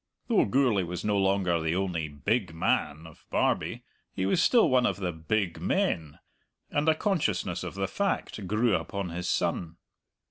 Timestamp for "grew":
8.47-8.73